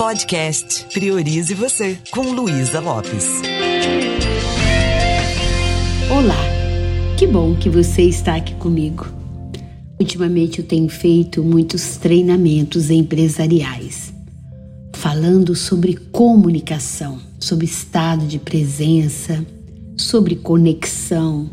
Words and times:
Podcast 0.00 0.86
Priorize 0.94 1.52
Você, 1.52 1.98
com 2.10 2.22
Luísa 2.22 2.80
Lopes. 2.80 3.42
Olá, 6.10 6.42
que 7.18 7.26
bom 7.26 7.54
que 7.54 7.68
você 7.68 8.04
está 8.04 8.36
aqui 8.36 8.54
comigo. 8.54 9.06
Ultimamente 10.00 10.60
eu 10.60 10.64
tenho 10.64 10.88
feito 10.88 11.44
muitos 11.44 11.98
treinamentos 11.98 12.88
empresariais, 12.88 14.10
falando 14.94 15.54
sobre 15.54 15.94
comunicação, 15.94 17.18
sobre 17.38 17.66
estado 17.66 18.26
de 18.26 18.38
presença, 18.38 19.44
sobre 19.98 20.34
conexão. 20.34 21.50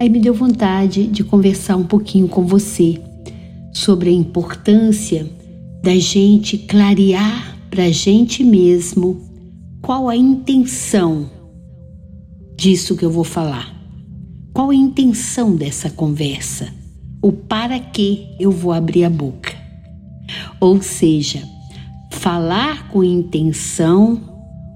Aí 0.00 0.08
me 0.08 0.18
deu 0.18 0.34
vontade 0.34 1.06
de 1.06 1.22
conversar 1.22 1.76
um 1.76 1.86
pouquinho 1.86 2.26
com 2.26 2.44
você 2.44 3.00
sobre 3.72 4.10
a 4.10 4.12
importância 4.12 5.24
da 5.84 5.94
gente 5.94 6.58
clarear 6.58 7.59
para 7.70 7.84
a 7.84 7.90
gente 7.90 8.42
mesmo 8.42 9.20
qual 9.80 10.08
a 10.08 10.16
intenção 10.16 11.30
disso 12.56 12.96
que 12.96 13.04
eu 13.04 13.10
vou 13.10 13.24
falar. 13.24 13.74
Qual 14.52 14.70
a 14.70 14.74
intenção 14.74 15.54
dessa 15.54 15.88
conversa? 15.88 16.68
O 17.22 17.32
para 17.32 17.78
que 17.78 18.36
eu 18.38 18.50
vou 18.50 18.72
abrir 18.72 19.04
a 19.04 19.10
boca? 19.10 19.54
Ou 20.60 20.82
seja, 20.82 21.42
falar 22.10 22.88
com 22.88 23.02
intenção 23.02 24.20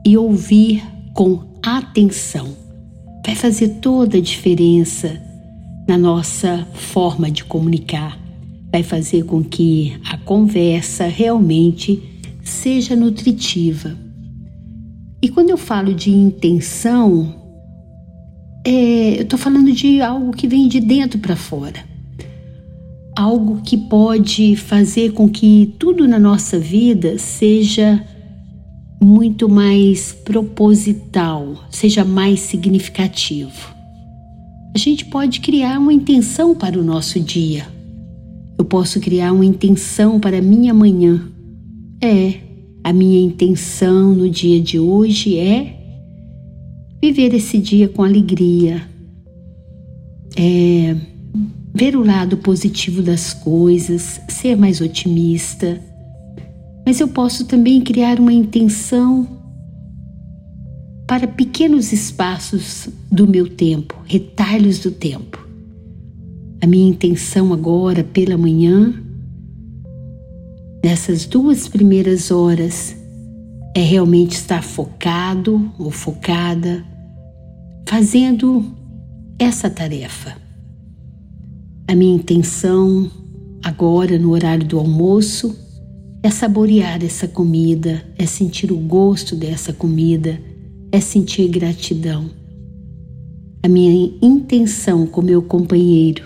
e 0.07 0.17
ouvir 0.17 0.83
com 1.13 1.43
atenção 1.63 2.57
vai 3.27 3.35
fazer 3.35 3.81
toda 3.81 4.19
a 4.19 4.21
diferença 4.21 5.21
na 5.89 5.99
nossa 5.99 6.67
forma 6.73 7.31
de 7.31 7.45
comunicar 7.45 8.25
vai 8.75 8.83
fazer 8.83 9.25
com 9.25 9.41
que 9.41 9.97
a 10.05 10.17
conversa 10.17 11.07
realmente 11.07 12.03
seja 12.45 12.95
nutritiva. 12.95 13.97
E 15.23 15.29
quando 15.29 15.51
eu 15.51 15.57
falo 15.57 15.95
de 15.95 16.11
intenção, 16.11 17.35
é, 18.65 19.19
eu 19.19 19.23
estou 19.23 19.39
falando 19.39 19.73
de 19.73 20.01
algo 20.01 20.33
que 20.33 20.47
vem 20.47 20.69
de 20.69 20.81
dentro 20.81 21.19
para 21.19 21.35
fora. 21.35 21.83
Algo 23.17 23.63
que 23.63 23.77
pode 23.77 24.57
fazer 24.57 25.13
com 25.13 25.29
que 25.29 25.75
tudo 25.79 26.07
na 26.07 26.19
nossa 26.19 26.59
vida 26.59 27.19
seja 27.19 28.05
muito 29.01 29.49
mais 29.49 30.13
proposital, 30.13 31.65
seja 31.71 32.05
mais 32.05 32.41
significativo. 32.41 33.75
A 34.75 34.79
gente 34.79 35.05
pode 35.05 35.41
criar 35.41 35.79
uma 35.79 35.93
intenção 35.93 36.55
para 36.55 36.79
o 36.79 36.83
nosso 36.83 37.21
dia, 37.21 37.67
eu 38.59 38.65
posso 38.65 38.99
criar 38.99 39.33
uma 39.33 39.45
intenção 39.45 40.19
para 40.19 40.41
minha 40.41 40.73
manhã. 40.73 41.34
É, 42.05 42.39
a 42.85 42.93
minha 42.93 43.19
intenção 43.19 44.15
no 44.15 44.29
dia 44.29 44.61
de 44.61 44.79
hoje 44.79 45.39
é 45.39 45.75
viver 47.01 47.33
esse 47.33 47.57
dia 47.57 47.89
com 47.89 48.03
alegria, 48.03 48.87
é 50.37 50.95
ver 51.75 51.97
o 51.97 52.05
lado 52.05 52.37
positivo 52.37 53.01
das 53.01 53.33
coisas, 53.33 54.21
ser 54.29 54.55
mais 54.55 54.83
otimista. 54.83 55.81
Mas 56.85 57.01
eu 57.01 57.09
posso 57.09 57.47
também 57.47 57.81
criar 57.81 58.21
uma 58.21 58.35
intenção 58.35 59.27
para 61.09 61.27
pequenos 61.27 61.91
espaços 61.91 62.87
do 63.11 63.27
meu 63.27 63.49
tempo, 63.49 63.99
retalhos 64.05 64.79
do 64.79 64.91
tempo. 64.91 65.43
A 66.63 66.67
minha 66.67 66.87
intenção 66.87 67.51
agora 67.51 68.05
pela 68.05 68.37
manhã, 68.37 68.93
nessas 70.85 71.25
duas 71.25 71.67
primeiras 71.67 72.31
horas, 72.31 72.95
é 73.75 73.81
realmente 73.81 74.33
estar 74.33 74.63
focado 74.63 75.73
ou 75.79 75.91
focada, 75.91 76.85
fazendo 77.89 78.63
essa 79.39 79.71
tarefa. 79.71 80.37
A 81.89 81.95
minha 81.95 82.15
intenção 82.15 83.11
agora, 83.63 84.19
no 84.19 84.33
horário 84.33 84.67
do 84.67 84.79
almoço, 84.79 85.59
é 86.23 86.29
saborear 86.29 87.03
essa 87.03 87.27
comida, 87.27 88.05
é 88.19 88.27
sentir 88.27 88.71
o 88.71 88.77
gosto 88.77 89.35
dessa 89.35 89.73
comida, 89.73 90.39
é 90.93 91.01
sentir 91.01 91.49
gratidão. 91.49 92.29
A 93.63 93.69
minha 93.71 94.13
intenção 94.21 95.07
com 95.07 95.23
meu 95.23 95.41
companheiro 95.41 96.25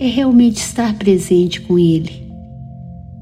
é 0.00 0.08
realmente 0.08 0.56
estar 0.56 0.98
presente 0.98 1.60
com 1.60 1.78
Ele, 1.78 2.25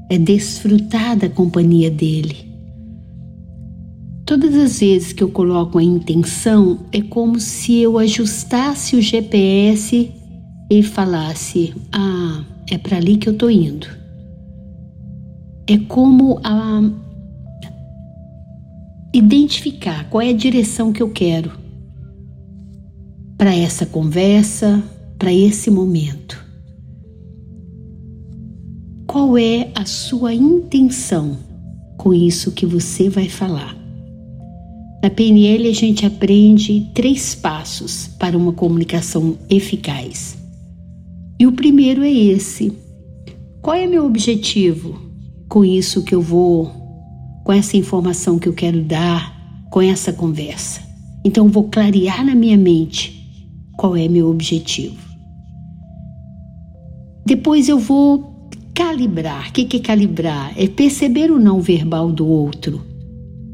é 0.09 0.17
desfrutar 0.17 1.17
da 1.17 1.29
companhia 1.29 1.89
dele. 1.89 2.53
Todas 4.25 4.55
as 4.55 4.79
vezes 4.79 5.13
que 5.13 5.23
eu 5.23 5.29
coloco 5.29 5.77
a 5.77 5.83
intenção, 5.83 6.79
é 6.91 7.01
como 7.01 7.39
se 7.39 7.77
eu 7.77 7.97
ajustasse 7.97 8.95
o 8.95 9.01
GPS 9.01 10.11
e 10.69 10.83
falasse: 10.83 11.73
Ah, 11.91 12.43
é 12.69 12.77
para 12.77 12.97
ali 12.97 13.17
que 13.17 13.29
eu 13.29 13.33
estou 13.33 13.51
indo. 13.51 13.87
É 15.67 15.77
como 15.77 16.39
a 16.43 16.81
identificar 19.13 20.09
qual 20.09 20.21
é 20.21 20.29
a 20.29 20.33
direção 20.33 20.91
que 20.91 21.01
eu 21.01 21.09
quero 21.09 21.51
para 23.37 23.55
essa 23.55 23.85
conversa, 23.85 24.83
para 25.17 25.33
esse 25.33 25.69
momento. 25.69 26.44
Qual 29.25 29.39
é 29.39 29.71
a 29.73 29.87
sua 29.87 30.35
intenção 30.35 31.35
com 31.97 32.13
isso 32.13 32.51
que 32.51 32.63
você 32.63 33.09
vai 33.09 33.27
falar? 33.27 33.75
Na 35.01 35.09
PNL, 35.09 35.67
a 35.67 35.73
gente 35.73 36.05
aprende 36.05 36.91
três 36.93 37.33
passos 37.33 38.07
para 38.19 38.37
uma 38.37 38.53
comunicação 38.53 39.35
eficaz. 39.49 40.37
E 41.39 41.47
o 41.47 41.53
primeiro 41.53 42.03
é 42.03 42.11
esse: 42.11 42.71
qual 43.63 43.75
é 43.75 43.87
meu 43.87 44.05
objetivo 44.05 44.95
com 45.49 45.65
isso 45.65 46.03
que 46.03 46.13
eu 46.13 46.21
vou, 46.21 46.71
com 47.43 47.51
essa 47.51 47.75
informação 47.75 48.37
que 48.37 48.47
eu 48.47 48.53
quero 48.53 48.83
dar, 48.83 49.65
com 49.71 49.81
essa 49.81 50.13
conversa? 50.13 50.81
Então, 51.25 51.47
vou 51.47 51.63
clarear 51.63 52.23
na 52.23 52.35
minha 52.35 52.59
mente 52.59 53.27
qual 53.75 53.97
é 53.97 54.07
meu 54.07 54.29
objetivo. 54.29 55.03
Depois 57.25 57.67
eu 57.67 57.79
vou 57.79 58.34
Calibrar, 58.75 59.47
o 59.47 59.53
que, 59.53 59.63
que 59.63 59.77
é 59.77 59.79
calibrar? 59.79 60.53
É 60.57 60.67
perceber 60.67 61.31
o 61.31 61.39
não 61.39 61.61
verbal 61.61 62.11
do 62.11 62.27
outro, 62.27 62.81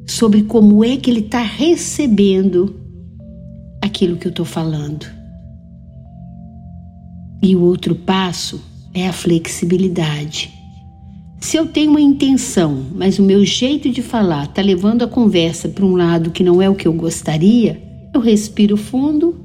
sobre 0.07 0.41
como 0.41 0.83
é 0.83 0.97
que 0.97 1.11
ele 1.11 1.19
está 1.19 1.43
recebendo 1.43 2.75
aquilo 3.83 4.17
que 4.17 4.25
eu 4.25 4.31
estou 4.31 4.45
falando. 4.45 5.05
E 7.43 7.55
o 7.55 7.61
outro 7.61 7.93
passo 7.93 8.59
é 8.95 9.07
a 9.07 9.13
flexibilidade. 9.13 10.51
Se 11.39 11.55
eu 11.55 11.67
tenho 11.67 11.91
uma 11.91 12.01
intenção, 12.01 12.83
mas 12.95 13.19
o 13.19 13.23
meu 13.23 13.45
jeito 13.45 13.91
de 13.91 14.01
falar 14.01 14.45
está 14.45 14.63
levando 14.63 15.03
a 15.03 15.07
conversa 15.07 15.69
para 15.69 15.85
um 15.85 15.95
lado 15.95 16.31
que 16.31 16.43
não 16.43 16.59
é 16.59 16.67
o 16.67 16.75
que 16.75 16.87
eu 16.87 16.93
gostaria, 16.93 17.79
eu 18.11 18.19
respiro 18.19 18.75
fundo 18.75 19.39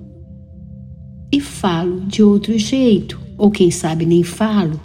e 1.30 1.38
falo 1.38 2.00
de 2.00 2.22
outro 2.22 2.58
jeito, 2.58 3.20
ou 3.36 3.50
quem 3.50 3.70
sabe 3.70 4.06
nem 4.06 4.22
falo. 4.22 4.80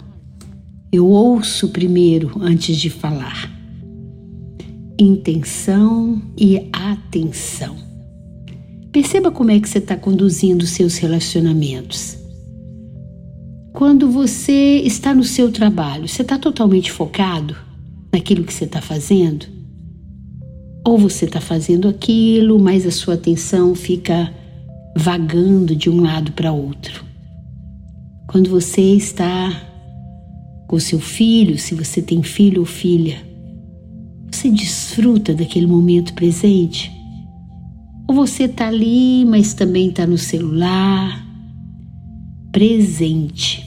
Eu 0.92 1.06
ouço 1.06 1.70
primeiro 1.70 2.32
antes 2.38 2.76
de 2.76 2.90
falar. 2.90 3.50
Intenção 5.00 6.20
e 6.36 6.68
atenção. 6.70 7.74
Perceba 8.92 9.30
como 9.30 9.50
é 9.50 9.58
que 9.58 9.70
você 9.70 9.78
está 9.78 9.96
conduzindo 9.96 10.66
seus 10.66 10.98
relacionamentos. 10.98 12.18
Quando 13.72 14.10
você 14.10 14.82
está 14.84 15.14
no 15.14 15.24
seu 15.24 15.50
trabalho, 15.50 16.06
você 16.06 16.20
está 16.20 16.38
totalmente 16.38 16.92
focado 16.92 17.56
naquilo 18.12 18.44
que 18.44 18.52
você 18.52 18.64
está 18.64 18.82
fazendo? 18.82 19.46
Ou 20.86 20.98
você 20.98 21.24
está 21.24 21.40
fazendo 21.40 21.88
aquilo, 21.88 22.58
mas 22.58 22.86
a 22.86 22.90
sua 22.90 23.14
atenção 23.14 23.74
fica 23.74 24.30
vagando 24.94 25.74
de 25.74 25.88
um 25.88 26.02
lado 26.02 26.32
para 26.32 26.52
outro? 26.52 27.02
Quando 28.28 28.50
você 28.50 28.82
está 28.82 29.71
com 30.72 30.78
seu 30.78 30.98
filho, 30.98 31.58
se 31.58 31.74
você 31.74 32.00
tem 32.00 32.22
filho 32.22 32.60
ou 32.60 32.64
filha. 32.64 33.18
Você 34.30 34.48
desfruta 34.48 35.34
daquele 35.34 35.66
momento 35.66 36.14
presente? 36.14 36.90
Ou 38.08 38.14
você 38.14 38.44
está 38.44 38.68
ali, 38.68 39.22
mas 39.26 39.52
também 39.52 39.90
está 39.90 40.06
no 40.06 40.16
celular? 40.16 41.26
Presente. 42.50 43.62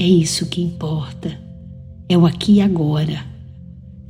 É 0.00 0.08
isso 0.08 0.46
que 0.46 0.62
importa. 0.62 1.38
É 2.08 2.16
o 2.16 2.24
aqui 2.24 2.54
e 2.54 2.60
agora. 2.62 3.22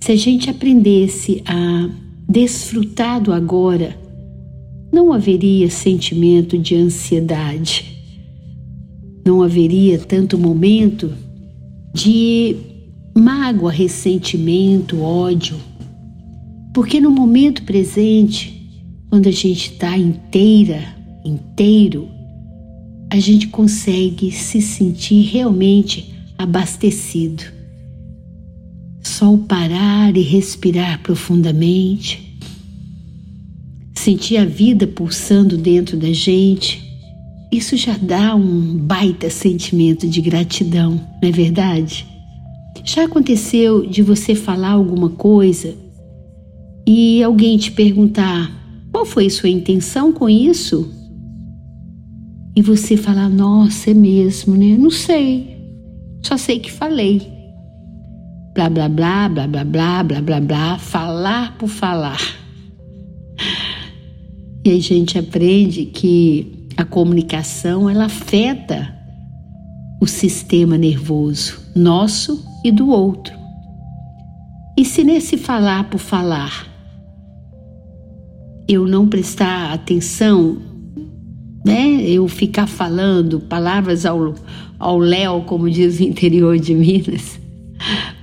Se 0.00 0.12
a 0.12 0.16
gente 0.16 0.48
aprendesse 0.48 1.42
a 1.44 1.90
desfrutar 2.28 3.20
do 3.20 3.32
agora, 3.32 3.98
não 4.92 5.12
haveria 5.12 5.68
sentimento 5.68 6.56
de 6.56 6.76
ansiedade. 6.76 7.84
Não 9.26 9.42
haveria 9.42 9.98
tanto 9.98 10.38
momento 10.38 11.23
de 11.94 12.56
mágoa, 13.16 13.70
ressentimento, 13.70 15.00
ódio. 15.00 15.56
Porque 16.74 17.00
no 17.00 17.10
momento 17.10 17.62
presente, 17.62 18.52
quando 19.08 19.28
a 19.28 19.32
gente 19.32 19.70
está 19.70 19.96
inteira, 19.96 20.84
inteiro, 21.24 22.08
a 23.08 23.18
gente 23.20 23.46
consegue 23.46 24.32
se 24.32 24.60
sentir 24.60 25.26
realmente 25.26 26.12
abastecido. 26.36 27.44
Só 29.00 29.32
o 29.32 29.38
parar 29.38 30.16
e 30.16 30.22
respirar 30.22 31.00
profundamente, 31.00 32.40
sentir 33.94 34.36
a 34.38 34.44
vida 34.44 34.84
pulsando 34.84 35.56
dentro 35.56 35.96
da 35.96 36.12
gente, 36.12 36.83
isso 37.56 37.76
já 37.76 37.96
dá 37.96 38.34
um 38.34 38.76
baita 38.76 39.30
sentimento 39.30 40.08
de 40.08 40.20
gratidão, 40.20 41.00
não 41.22 41.28
é 41.28 41.30
verdade? 41.30 42.06
Já 42.84 43.04
aconteceu 43.04 43.86
de 43.86 44.02
você 44.02 44.34
falar 44.34 44.72
alguma 44.72 45.10
coisa 45.10 45.74
e 46.86 47.22
alguém 47.22 47.56
te 47.56 47.70
perguntar 47.70 48.50
qual 48.90 49.06
foi 49.06 49.30
sua 49.30 49.48
intenção 49.48 50.12
com 50.12 50.28
isso? 50.28 50.92
E 52.56 52.62
você 52.62 52.96
falar, 52.96 53.28
nossa, 53.28 53.90
é 53.90 53.94
mesmo, 53.94 54.54
né? 54.56 54.76
Não 54.78 54.90
sei, 54.90 55.56
só 56.22 56.36
sei 56.36 56.58
que 56.58 56.70
falei. 56.70 57.22
Blá, 58.54 58.70
blá, 58.70 58.88
blá, 58.88 59.28
blá, 59.28 59.46
blá, 59.46 59.64
blá, 59.64 60.02
blá, 60.02 60.20
blá, 60.20 60.40
blá, 60.40 60.78
falar 60.78 61.56
por 61.58 61.68
falar. 61.68 62.20
E 64.66 64.70
a 64.70 64.80
gente 64.80 65.18
aprende 65.18 65.84
que 65.84 66.63
a 66.76 66.84
comunicação, 66.84 67.88
ela 67.88 68.06
afeta 68.06 68.92
o 70.00 70.06
sistema 70.06 70.76
nervoso 70.76 71.60
nosso 71.74 72.44
e 72.64 72.70
do 72.70 72.88
outro. 72.88 73.34
E 74.76 74.84
se 74.84 75.04
nesse 75.04 75.36
falar 75.36 75.88
por 75.88 75.98
falar 75.98 76.68
eu 78.68 78.86
não 78.86 79.06
prestar 79.06 79.72
atenção, 79.72 80.56
né? 81.64 82.02
Eu 82.02 82.26
ficar 82.28 82.66
falando 82.66 83.40
palavras 83.40 84.06
ao, 84.06 84.34
ao 84.78 84.98
léu, 84.98 85.42
como 85.42 85.70
diz 85.70 86.00
o 86.00 86.02
interior 86.02 86.58
de 86.58 86.74
Minas, 86.74 87.38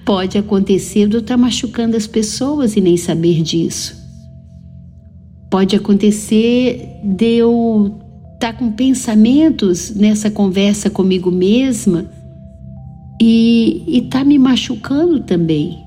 pode 0.05 0.37
acontecer 0.37 1.07
de 1.07 1.15
eu 1.15 1.21
estar 1.21 1.37
machucando 1.37 1.95
as 1.95 2.07
pessoas 2.07 2.75
e 2.75 2.81
nem 2.81 2.97
saber 2.97 3.41
disso. 3.41 3.95
Pode 5.49 5.75
acontecer 5.75 6.99
de 7.03 7.35
eu 7.35 8.00
estar 8.41 8.53
com 8.53 8.71
pensamentos 8.71 9.93
nessa 9.93 10.31
conversa 10.31 10.89
comigo 10.89 11.29
mesma 11.29 12.09
e 13.21 13.83
estar 13.87 14.19
tá 14.19 14.25
me 14.25 14.39
machucando 14.39 15.19
também. 15.19 15.77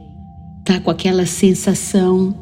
Tá 0.65 0.79
com 0.79 0.89
aquela 0.89 1.27
sensação 1.27 2.33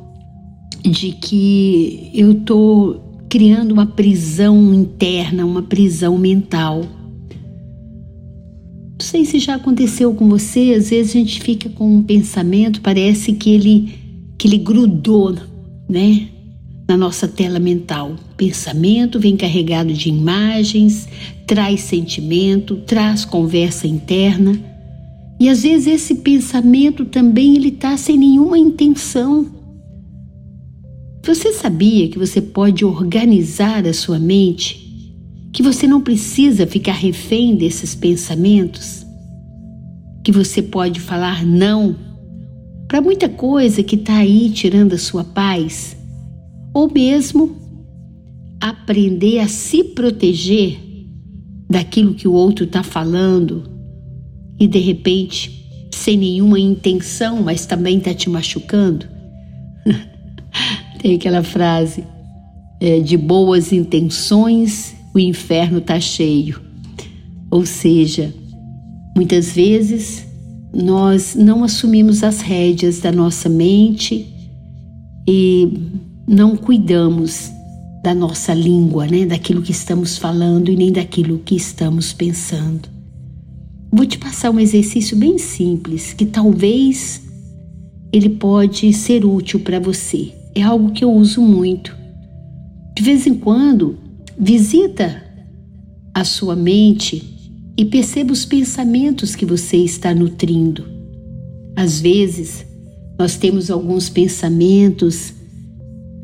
de 0.82 1.12
que 1.12 2.10
eu 2.12 2.32
estou 2.32 3.24
criando 3.30 3.72
uma 3.72 3.86
prisão 3.86 4.74
interna, 4.74 5.46
uma 5.46 5.62
prisão 5.62 6.18
mental. 6.18 6.82
Não 8.90 9.00
sei 9.00 9.24
se 9.24 9.38
já 9.38 9.54
aconteceu 9.54 10.12
com 10.12 10.28
você, 10.28 10.74
às 10.76 10.90
vezes 10.90 11.16
a 11.16 11.18
gente 11.18 11.40
fica 11.40 11.70
com 11.70 11.96
um 11.96 12.02
pensamento, 12.02 12.82
parece 12.82 13.32
que 13.32 13.48
ele 13.48 13.94
que 14.38 14.46
ele 14.46 14.58
grudou, 14.58 15.34
né, 15.88 16.28
na 16.88 16.96
nossa 16.96 17.28
tela 17.28 17.58
mental. 17.58 18.16
Pensamento 18.36 19.18
vem 19.18 19.36
carregado 19.36 19.92
de 19.92 20.08
imagens, 20.08 21.08
traz 21.46 21.80
sentimento, 21.80 22.76
traz 22.76 23.24
conversa 23.24 23.86
interna. 23.86 24.58
E 25.40 25.48
às 25.48 25.62
vezes 25.62 25.86
esse 25.86 26.16
pensamento 26.16 27.04
também 27.04 27.56
ele 27.56 27.68
está 27.68 27.96
sem 27.96 28.16
nenhuma 28.16 28.58
intenção 28.58 29.62
você 31.24 31.52
sabia 31.52 32.08
que 32.08 32.18
você 32.18 32.42
pode 32.42 32.84
organizar 32.84 33.86
a 33.86 33.94
sua 33.94 34.18
mente? 34.18 35.14
Que 35.52 35.62
você 35.62 35.86
não 35.86 36.00
precisa 36.00 36.66
ficar 36.66 36.94
refém 36.94 37.54
desses 37.54 37.94
pensamentos? 37.94 39.06
Que 40.24 40.32
você 40.32 40.60
pode 40.60 40.98
falar 40.98 41.46
não 41.46 41.94
para 42.88 43.00
muita 43.00 43.28
coisa 43.28 43.84
que 43.84 43.94
está 43.94 44.16
aí 44.16 44.50
tirando 44.50 44.94
a 44.94 44.98
sua 44.98 45.22
paz? 45.22 45.96
Ou 46.74 46.90
mesmo 46.90 47.56
aprender 48.60 49.40
a 49.40 49.48
se 49.48 49.84
proteger 49.84 50.78
daquilo 51.68 52.14
que 52.14 52.28
o 52.28 52.32
outro 52.32 52.64
está 52.64 52.82
falando 52.82 53.64
e 54.58 54.66
de 54.66 54.78
repente, 54.78 55.88
sem 55.90 56.16
nenhuma 56.16 56.60
intenção, 56.60 57.42
mas 57.42 57.66
também 57.66 57.98
está 57.98 58.14
te 58.14 58.30
machucando? 58.30 59.06
Tem 61.00 61.16
aquela 61.16 61.42
frase: 61.42 62.04
é, 62.80 63.00
de 63.00 63.16
boas 63.16 63.72
intenções 63.72 64.94
o 65.14 65.18
inferno 65.18 65.78
está 65.78 66.00
cheio. 66.00 66.60
Ou 67.50 67.66
seja, 67.66 68.32
muitas 69.16 69.52
vezes 69.52 70.26
nós 70.72 71.34
não 71.34 71.64
assumimos 71.64 72.22
as 72.22 72.40
rédeas 72.40 73.00
da 73.00 73.12
nossa 73.12 73.48
mente 73.48 74.26
e 75.28 75.68
não 76.26 76.56
cuidamos 76.56 77.50
da 78.02 78.14
nossa 78.14 78.52
língua, 78.52 79.06
né? 79.06 79.26
daquilo 79.26 79.62
que 79.62 79.72
estamos 79.72 80.18
falando 80.18 80.70
e 80.70 80.76
nem 80.76 80.90
daquilo 80.90 81.38
que 81.38 81.54
estamos 81.54 82.12
pensando. 82.12 82.88
Vou 83.92 84.06
te 84.06 84.18
passar 84.18 84.50
um 84.50 84.58
exercício 84.58 85.16
bem 85.16 85.38
simples 85.38 86.12
que 86.12 86.26
talvez 86.26 87.22
ele 88.12 88.30
pode 88.30 88.92
ser 88.92 89.24
útil 89.24 89.60
para 89.60 89.78
você 89.78 90.32
é 90.54 90.62
algo 90.62 90.92
que 90.92 91.04
eu 91.04 91.12
uso 91.12 91.40
muito. 91.40 91.96
De 92.94 93.02
vez 93.02 93.26
em 93.26 93.34
quando, 93.34 93.98
visita 94.38 95.22
a 96.14 96.24
sua 96.24 96.54
mente 96.54 97.22
e 97.76 97.84
perceba 97.84 98.32
os 98.32 98.44
pensamentos 98.44 99.34
que 99.34 99.46
você 99.46 99.78
está 99.78 100.14
nutrindo. 100.14 100.84
Às 101.74 102.00
vezes, 102.00 102.66
nós 103.18 103.36
temos 103.36 103.70
alguns 103.70 104.10
pensamentos 104.10 105.32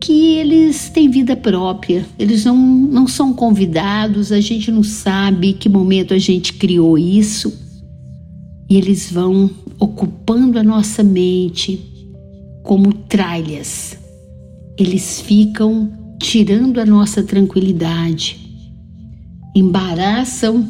que 0.01 0.37
eles 0.37 0.89
têm 0.91 1.11
vida 1.11 1.37
própria, 1.37 2.07
eles 2.19 2.45
não, 2.45 2.57
não 2.57 3.09
são 3.09 3.33
convidados, 3.33 4.31
a 4.31 4.41
gente 4.41 4.71
não 4.71 4.83
sabe 4.83 5.53
que 5.53 5.69
momento 5.69 6.15
a 6.15 6.19
gente 6.19 6.53
criou 6.53 6.97
isso, 6.97 7.53
e 8.71 8.77
eles 8.77 9.11
vão 9.11 9.51
ocupando 9.79 10.59
a 10.59 10.63
nossa 10.63 11.03
mente 11.03 11.81
como 12.63 12.93
tralhas 12.93 13.99
eles 14.79 15.21
ficam 15.21 15.91
tirando 16.21 16.79
a 16.79 16.87
nossa 16.87 17.21
tranquilidade, 17.21 18.39
embaraçam 19.55 20.69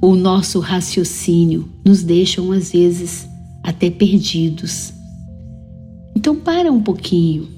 o 0.00 0.14
nosso 0.14 0.60
raciocínio, 0.60 1.68
nos 1.84 2.04
deixam 2.04 2.52
às 2.52 2.70
vezes 2.70 3.28
até 3.64 3.90
perdidos. 3.90 4.92
Então, 6.16 6.36
para 6.36 6.70
um 6.70 6.80
pouquinho. 6.80 7.57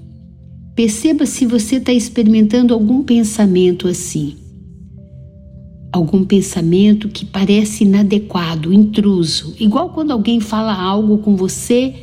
Perceba 0.81 1.27
se 1.27 1.45
você 1.45 1.77
está 1.77 1.93
experimentando 1.93 2.73
algum 2.73 3.03
pensamento 3.03 3.87
assim. 3.87 4.35
Algum 5.93 6.25
pensamento 6.25 7.11
que 7.11 7.27
parece 7.27 7.85
inadequado, 7.85 8.73
intruso. 8.73 9.55
Igual 9.61 9.91
quando 9.91 10.11
alguém 10.11 10.41
fala 10.41 10.73
algo 10.73 11.19
com 11.19 11.37
você 11.37 11.95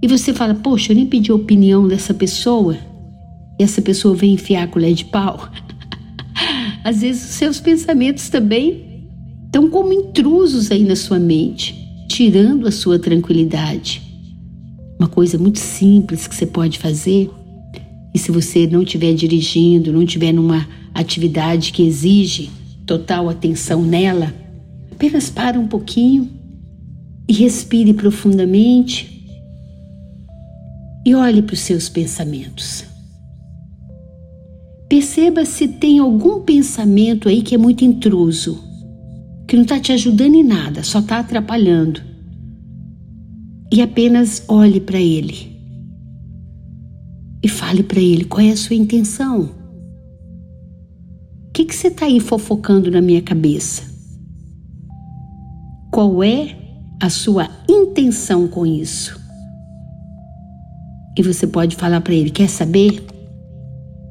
e 0.00 0.06
você 0.06 0.32
fala: 0.32 0.54
Poxa, 0.54 0.92
eu 0.92 0.96
nem 0.96 1.06
pedi 1.06 1.32
a 1.32 1.34
opinião 1.34 1.88
dessa 1.88 2.14
pessoa 2.14 2.78
e 3.58 3.64
essa 3.64 3.82
pessoa 3.82 4.14
vem 4.14 4.34
enfiar 4.34 4.62
a 4.62 4.68
colher 4.68 4.94
de 4.94 5.06
pau. 5.06 5.48
Às 6.84 7.00
vezes 7.00 7.24
os 7.24 7.34
seus 7.34 7.58
pensamentos 7.58 8.28
também 8.28 9.08
estão 9.46 9.68
como 9.68 9.92
intrusos 9.92 10.70
aí 10.70 10.84
na 10.84 10.94
sua 10.94 11.18
mente, 11.18 11.74
tirando 12.08 12.68
a 12.68 12.70
sua 12.70 12.96
tranquilidade. 12.96 14.00
Uma 15.00 15.08
coisa 15.08 15.36
muito 15.36 15.58
simples 15.58 16.28
que 16.28 16.34
você 16.36 16.46
pode 16.46 16.78
fazer, 16.78 17.28
e 18.14 18.18
se 18.18 18.30
você 18.30 18.66
não 18.66 18.82
estiver 18.82 19.14
dirigindo, 19.14 19.92
não 19.92 20.02
estiver 20.02 20.32
numa 20.32 20.66
atividade 20.94 21.72
que 21.72 21.82
exige 21.82 22.50
total 22.86 23.28
atenção 23.28 23.82
nela, 23.82 24.34
apenas 24.90 25.28
para 25.28 25.58
um 25.58 25.66
pouquinho 25.66 26.30
e 27.28 27.32
respire 27.32 27.92
profundamente 27.92 29.18
e 31.04 31.14
olhe 31.14 31.42
para 31.42 31.54
os 31.54 31.60
seus 31.60 31.88
pensamentos. 31.88 32.84
Perceba 34.88 35.44
se 35.44 35.68
tem 35.68 35.98
algum 35.98 36.40
pensamento 36.40 37.28
aí 37.28 37.42
que 37.42 37.54
é 37.54 37.58
muito 37.58 37.84
intruso, 37.84 38.64
que 39.46 39.54
não 39.54 39.62
está 39.62 39.78
te 39.78 39.92
ajudando 39.92 40.34
em 40.34 40.42
nada, 40.42 40.82
só 40.82 41.00
está 41.00 41.18
atrapalhando. 41.18 42.00
E 43.70 43.82
apenas 43.82 44.42
olhe 44.48 44.80
para 44.80 44.98
ele 44.98 45.57
e 47.42 47.48
fale 47.48 47.82
para 47.82 48.00
ele 48.00 48.24
qual 48.24 48.40
é 48.40 48.50
a 48.50 48.56
sua 48.56 48.76
intenção. 48.76 49.50
O 51.48 51.52
que, 51.52 51.64
que 51.64 51.74
você 51.74 51.88
está 51.88 52.06
aí 52.06 52.20
fofocando 52.20 52.90
na 52.90 53.00
minha 53.00 53.22
cabeça? 53.22 53.82
Qual 55.90 56.22
é 56.22 56.56
a 57.00 57.10
sua 57.10 57.48
intenção 57.68 58.46
com 58.46 58.64
isso? 58.64 59.18
E 61.16 61.22
você 61.22 61.46
pode 61.46 61.74
falar 61.74 62.00
para 62.00 62.14
ele: 62.14 62.30
Quer 62.30 62.48
saber? 62.48 63.04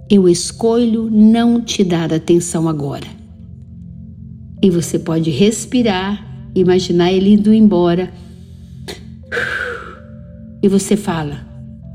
Eu 0.10 0.28
escolho 0.28 1.10
não 1.10 1.62
te 1.62 1.84
dar 1.84 2.14
atenção 2.14 2.68
agora. 2.68 3.08
E 4.62 4.70
você 4.70 4.98
pode 4.98 5.30
respirar, 5.30 6.50
imaginar 6.56 7.12
ele 7.12 7.34
indo 7.34 7.54
embora. 7.54 8.12
E 10.62 10.68
você 10.68 10.98
fala: 10.98 11.47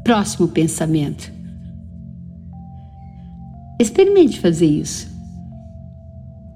Próximo 0.04 0.48
pensamento. 0.48 1.32
Experimente 3.80 4.40
fazer 4.40 4.66
isso. 4.66 5.10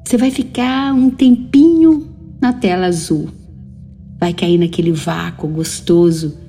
Você 0.04 0.16
vai 0.16 0.30
ficar 0.30 0.94
um 0.94 1.10
tempinho 1.10 2.08
na 2.40 2.52
tela 2.52 2.86
azul. 2.86 3.28
Vai 4.18 4.32
cair 4.32 4.58
naquele 4.58 4.92
vácuo 4.92 5.48
gostoso 5.48 6.46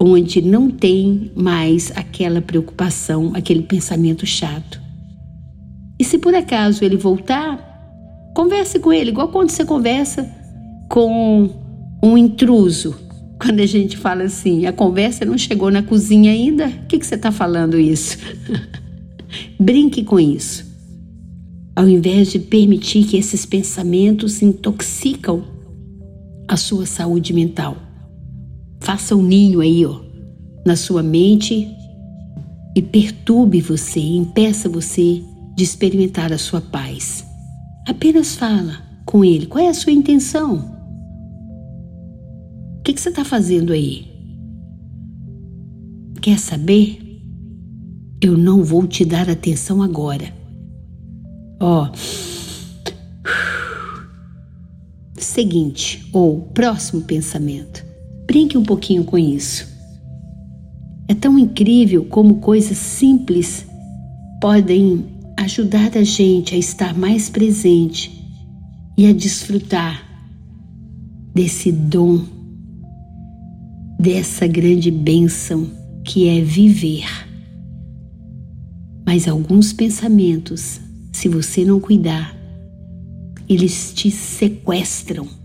onde 0.00 0.40
não 0.40 0.70
tem 0.70 1.32
mais 1.34 1.90
aquela 1.96 2.40
preocupação, 2.40 3.32
aquele 3.34 3.62
pensamento 3.62 4.24
chato. 4.24 4.80
E 5.98 6.04
se 6.04 6.18
por 6.18 6.34
acaso 6.34 6.84
ele 6.84 6.96
voltar, 6.96 7.58
converse 8.34 8.78
com 8.78 8.92
ele, 8.92 9.10
igual 9.10 9.28
quando 9.28 9.50
você 9.50 9.64
conversa 9.64 10.28
com 10.88 11.50
um 12.02 12.16
intruso. 12.16 12.96
Quando 13.40 13.60
a 13.60 13.66
gente 13.66 13.96
fala 13.96 14.24
assim, 14.24 14.66
a 14.66 14.72
conversa 14.72 15.24
não 15.24 15.38
chegou 15.38 15.70
na 15.70 15.82
cozinha 15.82 16.32
ainda, 16.32 16.66
o 16.66 16.86
que, 16.86 16.98
que 16.98 17.06
você 17.06 17.14
está 17.14 17.30
falando 17.30 17.78
isso? 17.78 18.18
Brinque 19.58 20.02
com 20.02 20.18
isso. 20.18 20.66
Ao 21.76 21.88
invés 21.88 22.32
de 22.32 22.40
permitir 22.40 23.04
que 23.04 23.16
esses 23.16 23.46
pensamentos 23.46 24.42
intoxicam 24.42 25.44
a 26.48 26.56
sua 26.56 26.86
saúde 26.86 27.32
mental. 27.32 27.76
Faça 28.80 29.14
um 29.14 29.22
ninho 29.22 29.60
aí, 29.60 29.86
ó, 29.86 30.00
na 30.66 30.74
sua 30.74 31.02
mente 31.02 31.68
e 32.74 32.82
perturbe 32.82 33.60
você, 33.60 34.00
impeça 34.00 34.68
você 34.68 35.22
de 35.56 35.62
experimentar 35.62 36.32
a 36.32 36.38
sua 36.38 36.60
paz. 36.60 37.24
Apenas 37.86 38.34
fala 38.34 38.82
com 39.04 39.24
ele. 39.24 39.46
Qual 39.46 39.64
é 39.64 39.68
a 39.68 39.74
sua 39.74 39.92
intenção? 39.92 40.77
Que, 42.88 42.94
que 42.94 43.02
você 43.02 43.10
está 43.10 43.22
fazendo 43.22 43.70
aí? 43.74 44.06
Quer 46.22 46.38
saber? 46.38 47.20
Eu 48.18 48.34
não 48.34 48.64
vou 48.64 48.86
te 48.86 49.04
dar 49.04 49.28
atenção 49.28 49.82
agora. 49.82 50.32
Ó. 51.60 51.84
Oh. 51.84 51.92
Seguinte, 55.20 56.08
ou 56.14 56.40
próximo 56.40 57.02
pensamento. 57.02 57.84
Brinque 58.26 58.56
um 58.56 58.62
pouquinho 58.62 59.04
com 59.04 59.18
isso. 59.18 59.68
É 61.08 61.14
tão 61.14 61.38
incrível 61.38 62.06
como 62.06 62.36
coisas 62.36 62.78
simples 62.78 63.66
podem 64.40 65.04
ajudar 65.36 65.94
a 65.94 66.02
gente 66.02 66.54
a 66.54 66.58
estar 66.58 66.96
mais 66.96 67.28
presente 67.28 68.26
e 68.96 69.06
a 69.06 69.12
desfrutar 69.12 70.08
desse 71.34 71.70
dom, 71.70 72.37
dessa 73.98 74.46
grande 74.46 74.90
bênção 74.90 75.68
que 76.04 76.28
é 76.28 76.40
viver. 76.40 77.06
Mas 79.06 79.26
alguns 79.26 79.72
pensamentos, 79.72 80.80
se 81.12 81.28
você 81.28 81.64
não 81.64 81.80
cuidar, 81.80 82.36
eles 83.48 83.92
te 83.94 84.10
sequestram 84.10 85.38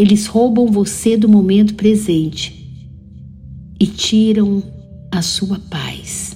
eles 0.00 0.24
roubam 0.24 0.66
você 0.66 1.14
do 1.14 1.28
momento 1.28 1.74
presente 1.74 2.66
e 3.78 3.86
tiram 3.86 4.62
a 5.12 5.20
sua 5.20 5.58
paz. 5.68 6.34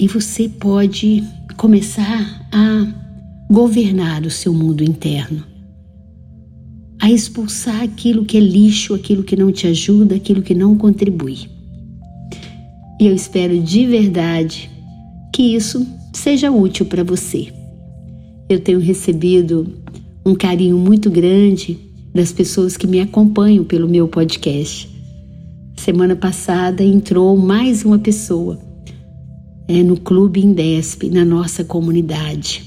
E 0.00 0.08
você 0.08 0.48
pode 0.48 1.22
começar 1.58 2.48
a 2.50 2.86
governar 3.52 4.22
o 4.24 4.30
seu 4.30 4.54
mundo 4.54 4.82
interno, 4.82 5.44
a 7.04 7.10
expulsar 7.10 7.82
aquilo 7.82 8.24
que 8.24 8.38
é 8.38 8.40
lixo, 8.40 8.94
aquilo 8.94 9.22
que 9.22 9.36
não 9.36 9.52
te 9.52 9.66
ajuda, 9.66 10.14
aquilo 10.14 10.40
que 10.40 10.54
não 10.54 10.74
contribui. 10.74 11.50
E 12.98 13.06
eu 13.06 13.14
espero 13.14 13.60
de 13.60 13.84
verdade 13.84 14.70
que 15.34 15.54
isso 15.54 15.86
seja 16.14 16.50
útil 16.50 16.86
para 16.86 17.04
você. 17.04 17.52
Eu 18.48 18.58
tenho 18.58 18.78
recebido 18.78 19.70
um 20.24 20.34
carinho 20.34 20.78
muito 20.78 21.10
grande 21.10 21.78
das 22.14 22.32
pessoas 22.32 22.74
que 22.74 22.86
me 22.86 23.02
acompanham 23.02 23.64
pelo 23.64 23.86
meu 23.86 24.08
podcast. 24.08 24.88
Semana 25.76 26.16
passada 26.16 26.82
entrou 26.82 27.36
mais 27.36 27.84
uma 27.84 27.98
pessoa 27.98 28.58
é, 29.68 29.82
no 29.82 30.00
Clube 30.00 30.42
Indesp, 30.42 31.10
na 31.10 31.22
nossa 31.22 31.62
comunidade. 31.64 32.62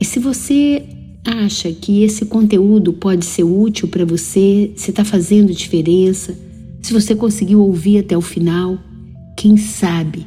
E 0.00 0.04
se 0.04 0.18
você 0.18 0.97
acha 1.24 1.72
que 1.72 2.02
esse 2.02 2.26
conteúdo 2.26 2.92
pode 2.92 3.24
ser 3.24 3.44
útil 3.44 3.88
para 3.88 4.04
você, 4.04 4.72
se 4.76 4.90
está 4.90 5.04
fazendo 5.04 5.52
diferença, 5.52 6.34
se 6.80 6.92
você 6.92 7.14
conseguiu 7.14 7.60
ouvir 7.60 7.98
até 7.98 8.16
o 8.16 8.22
final, 8.22 8.78
quem 9.36 9.56
sabe 9.56 10.26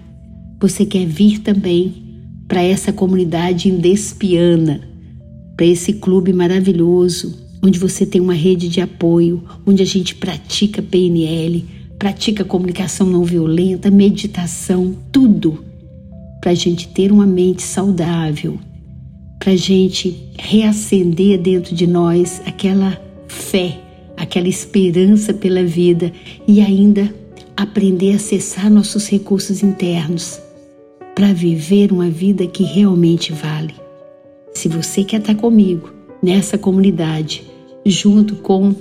você 0.59 0.85
quer 0.85 1.05
vir 1.05 1.39
também 1.39 2.21
para 2.47 2.61
essa 2.61 2.93
comunidade 2.93 3.69
indespiana 3.69 4.91
para 5.61 5.67
esse 5.67 5.93
clube 5.93 6.33
maravilhoso, 6.33 7.37
onde 7.63 7.77
você 7.77 8.03
tem 8.03 8.19
uma 8.19 8.33
rede 8.33 8.67
de 8.67 8.81
apoio, 8.81 9.43
onde 9.63 9.83
a 9.83 9.85
gente 9.85 10.15
pratica 10.15 10.81
PNL, 10.81 11.63
pratica 11.99 12.43
comunicação 12.43 13.05
não 13.05 13.23
violenta, 13.23 13.91
meditação, 13.91 14.95
tudo 15.11 15.63
para 16.41 16.49
a 16.49 16.55
gente 16.55 16.87
ter 16.87 17.11
uma 17.11 17.27
mente 17.27 17.61
saudável, 17.61 18.57
para 19.41 19.53
a 19.53 19.57
gente 19.57 20.29
reacender 20.37 21.39
dentro 21.39 21.73
de 21.73 21.87
nós 21.87 22.39
aquela 22.45 23.01
fé, 23.27 23.75
aquela 24.15 24.47
esperança 24.47 25.33
pela 25.33 25.63
vida 25.63 26.13
e 26.47 26.61
ainda 26.61 27.11
aprender 27.57 28.13
a 28.13 28.17
acessar 28.17 28.69
nossos 28.69 29.09
recursos 29.09 29.63
internos 29.63 30.39
para 31.15 31.33
viver 31.33 31.91
uma 31.91 32.07
vida 32.07 32.45
que 32.45 32.61
realmente 32.61 33.33
vale. 33.33 33.73
Se 34.53 34.67
você 34.69 35.03
quer 35.03 35.19
estar 35.19 35.33
comigo 35.33 35.91
nessa 36.21 36.55
comunidade, 36.55 37.43
junto 37.83 38.35
com 38.35 38.75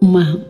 uma, 0.00 0.46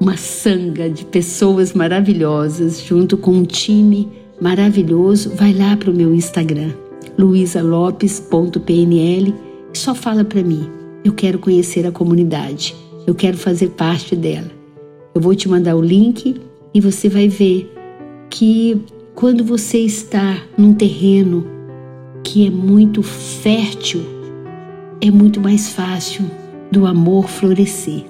uma 0.00 0.16
sanga 0.16 0.88
de 0.88 1.04
pessoas 1.04 1.74
maravilhosas, 1.74 2.80
junto 2.80 3.18
com 3.18 3.32
um 3.32 3.44
time 3.44 4.08
maravilhoso, 4.40 5.28
vai 5.34 5.52
lá 5.52 5.76
para 5.76 5.90
o 5.90 5.94
meu 5.94 6.14
Instagram, 6.14 6.72
luisalopes.pnl 7.18 9.32
só 9.72 9.94
fala 9.94 10.24
para 10.24 10.42
mim. 10.42 10.68
Eu 11.04 11.12
quero 11.12 11.38
conhecer 11.38 11.86
a 11.86 11.92
comunidade, 11.92 12.74
eu 13.06 13.14
quero 13.14 13.36
fazer 13.36 13.70
parte 13.70 14.16
dela. 14.16 14.50
Eu 15.14 15.20
vou 15.20 15.34
te 15.34 15.48
mandar 15.48 15.76
o 15.76 15.82
link 15.82 16.40
e 16.72 16.80
você 16.80 17.08
vai 17.08 17.28
ver 17.28 17.70
que 18.30 18.80
quando 19.14 19.44
você 19.44 19.78
está 19.78 20.42
num 20.56 20.74
terreno 20.74 21.46
que 22.24 22.46
é 22.46 22.50
muito 22.50 23.02
fértil, 23.02 24.02
é 25.00 25.10
muito 25.10 25.40
mais 25.40 25.68
fácil 25.68 26.24
do 26.72 26.86
amor 26.86 27.28
florescer. 27.28 28.04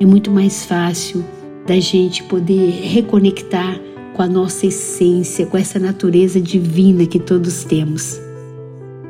É 0.00 0.06
muito 0.06 0.30
mais 0.30 0.64
fácil 0.64 1.22
da 1.66 1.78
gente 1.78 2.22
poder 2.24 2.70
reconectar 2.70 3.78
com 4.14 4.22
a 4.22 4.28
nossa 4.28 4.66
essência, 4.66 5.44
com 5.44 5.58
essa 5.58 5.78
natureza 5.78 6.40
divina 6.40 7.04
que 7.04 7.18
todos 7.18 7.64
temos. 7.64 8.18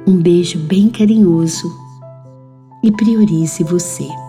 Um 0.07 0.17
beijo 0.17 0.59
bem 0.59 0.89
carinhoso 0.89 1.71
e 2.83 2.91
priorize 2.91 3.63
você. 3.63 4.24